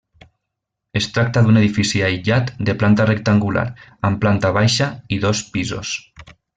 [0.99, 3.69] Es tracta d'un edifici aïllat de planta rectangular,
[4.11, 5.97] amb planta baixa i dos pisos.